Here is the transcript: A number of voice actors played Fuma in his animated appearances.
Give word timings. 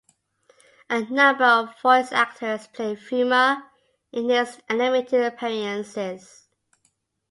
A 0.89 1.01
number 1.01 1.43
of 1.45 1.79
voice 1.79 2.11
actors 2.11 2.65
played 2.65 2.97
Fuma 2.97 3.61
in 4.11 4.29
his 4.29 4.59
animated 4.67 5.21
appearances. 5.23 6.47